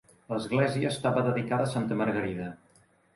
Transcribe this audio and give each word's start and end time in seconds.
L'església 0.31 0.87
estava 0.93 1.23
dedicada 1.27 1.67
a 1.67 1.71
Santa 1.73 1.99
Margarida. 1.99 2.49